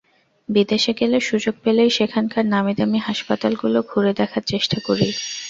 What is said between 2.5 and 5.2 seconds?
নামীদামি হাসপাতালগুলো ঘুরে দেখার চেষ্টা করি।